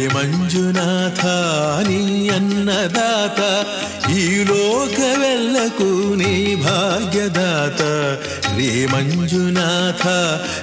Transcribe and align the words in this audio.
హే 0.00 0.08
మంజునాథ 0.08 1.26
నీ 1.88 2.28
అన్నదాత 2.28 3.40
ఈ 4.10 4.44
లోక 4.44 5.00
వెళ్ళకు 5.00 6.14
నీ 6.14 6.54
భాగ్యదాత. 6.54 7.82
రే 8.56 8.86
మంజునాథ 8.92 10.06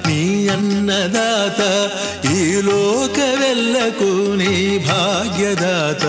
నీ 0.08 0.48
అన్నదాత 0.48 1.60
ఈ 2.34 2.62
లోక 2.62 3.18
వెళ్ళకు 3.20 4.34
నీ 4.34 4.78
భాగ్యదాత. 4.78 6.04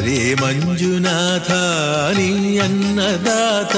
రే 0.00 0.36
మంజునాథ 0.42 1.52
నీ 2.18 2.58
అన్నదాత. 2.58 3.76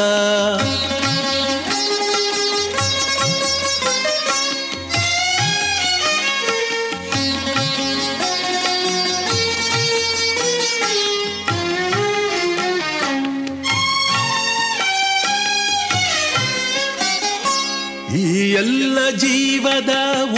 ಜೀವದ 19.11 19.93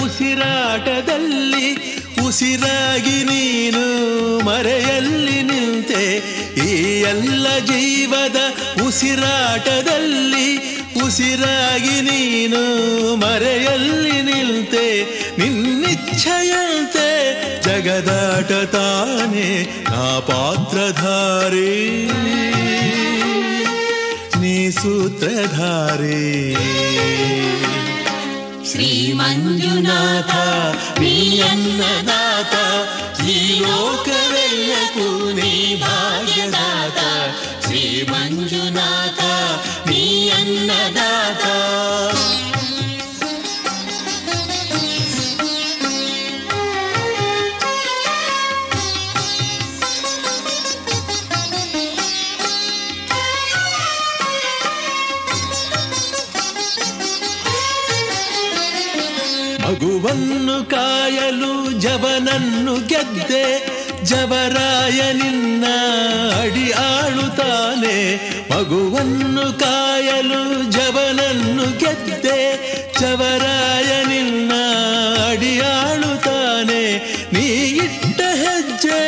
ಉಸಿರಾಟದಲ್ಲಿ 0.04 1.68
ಉಸಿರಾಗಿ 2.27 3.18
ನೀನು 3.24 3.84
ಮರೆಯಲ್ಲಿ 4.47 5.38
ನಿಂತೆ, 5.42 6.02
ಈ 6.66 6.70
ಎಲ್ಲ 7.12 7.47
ಜೀವದ 7.70 8.38
ಉಸಿರಾಟದಲ್ಲಿ 8.86 10.48
ಉಸಿರಾಗಿ 11.06 11.97
ನೀನು 12.00 12.60
ಮರೆಯಲ್ಲಿ 13.16 14.16
ನಿಲ್ತೆ 14.22 14.86
ನಿನ್ನಿಚ್ಛೆಯಂತೆ 15.38 17.08
ಜಗದಾಟ 17.66 18.50
ತಾನೆ 18.75 19.48
ನಾ 19.91 20.06
ಪಾತ್ರಧಾರಿ. 20.20 21.72
ನೀ 24.41 24.56
ಸೂತ್ರಧಾರಿ. 24.70 26.25
శ్రీమంజునాథ 28.70 30.33
మీ 31.00 31.14
అన్నదాత 31.42 32.55
ఈ 33.28 33.38
లోక 33.62 34.08
వెళ్ళకు 34.33 35.06
ಮಗುವನ್ನು 59.69 60.70
ಕಾಯಲು 60.70 61.80
ಜವನನ್ನು 61.80 62.74
ಗೆದ್ದೆ, 62.86 63.66
ಜವರಾಯ 64.05 65.12
ನಿನ್ನ 65.12 65.64
ಅಡಿ 66.42 66.72
ಆಳುತ್ತಾನೆ. 66.72 68.16
ಮಗುವನ್ನು 68.50 69.59
ಕಾಯಲು 69.59 70.70
ಜವನನ್ನು 70.70 71.78
ಗೆದ್ದೆ, 71.78 72.38
ಜವರಾಯ 73.00 74.04
ನಿನ್ನ 74.04 74.53
ಅಡಿ 75.28 75.60
ಆಳುತ್ತಾನೆ. 75.60 76.97
ನೀ 77.32 77.47
ಇಟ್ಟ 77.84 78.20
ಹೆಜ್ಜೆ 78.20 79.00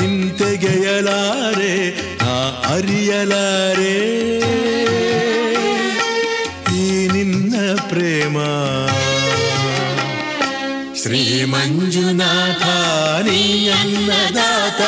ಹಿಂತೆಗೆಯಲಾರೆ, 0.00 1.90
ನಾ 2.16 2.34
ಅರಿಯಲಾರೆ. 2.74 3.96
ಈ 6.76 7.06
ನಿನ್ನ 7.06 7.76
ಪ್ರೇಮ 7.88 8.38
శ్రీ 11.08 11.44
మంజునాథ 11.44 12.64
నీ 13.26 13.42
అన్నదాత 13.68 14.80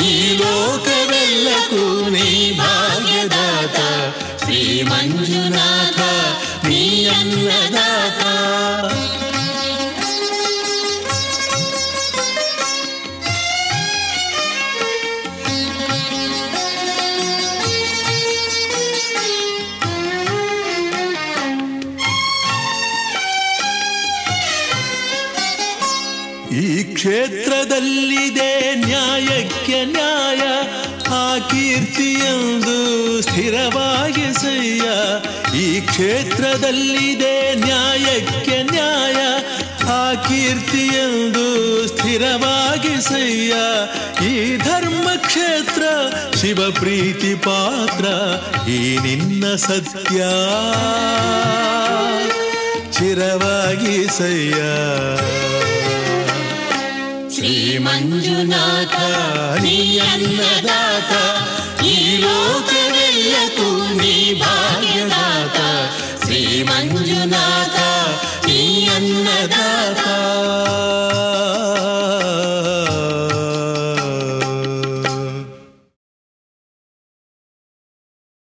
ఈ 0.00 0.10
లోక 0.40 0.88
వెళ్ళకు 1.10 1.84
నీ 2.10 2.26
భాగ్యదాత. 2.58 3.78
శ్రీ 4.42 4.60
మంజునాథ 4.82 6.00
నీ 6.66 6.82
అన్నదాత 7.06 7.95
ಕ್ಷೇತ್ರದಲ್ಲಿದೆ 27.06 28.52
ನ್ಯಾಯಕ್ಕೆ 28.76 29.76
ನ್ಯಾಯ, 29.84 30.42
ಆ 31.16 31.26
ಕೀರ್ತಿಯೊಂದು 31.50 32.74
ಸ್ಥಿರವಾಗಿ 33.22 34.24
ಸಯ್ಯ 34.40 34.86
ಈ 35.58 35.66
ಕ್ಷೇತ್ರದಲ್ಲಿದೆ 35.80 37.34
ನ್ಯಾಯಕ್ಕೆ 37.54 38.56
ನ್ಯಾಯ, 38.62 39.18
ಆ 39.90 40.02
ಕೀರ್ತಿಯೊಂದು 40.26 41.44
ಸ್ಥಿರವಾಗಿ 41.86 42.96
ಸಯ್ಯ 43.02 43.54
ಈ 44.26 44.34
ಧರ್ಮ 44.56 45.06
ಕ್ಷೇತ್ರ 45.26 45.84
ಶಿವ 46.40 46.70
ಪ್ರೀತಿ 46.72 47.34
ಪಾತ್ರ, 47.46 48.06
ಈ 48.68 48.80
ನಿನ್ನ 48.98 49.54
ಸತ್ಯ 49.68 50.18
ಚಿರವಾಗಿ 52.90 53.96
శ్రీ 57.36 57.78
మంజునాథ 57.84 58.96
నీ 59.62 59.78
అన్నదాత 60.04 61.12
ఈ 61.86 61.96
లోక 62.22 62.70
వెళ్ళకు. 62.94 63.65